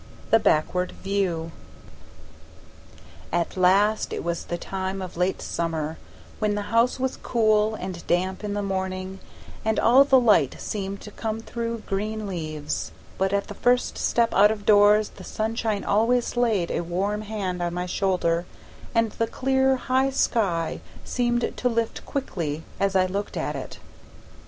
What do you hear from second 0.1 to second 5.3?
The Backward View AT LAST IT WAS the time of